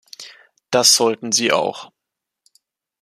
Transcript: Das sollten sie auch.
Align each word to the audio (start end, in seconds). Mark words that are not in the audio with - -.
Das 0.71 0.95
sollten 0.95 1.31
sie 1.31 1.51
auch. 1.51 1.91